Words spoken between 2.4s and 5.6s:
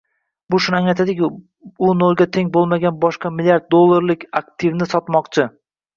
bo'lmagan boshqa milliard dollarlik aktivni sotib olmoqchi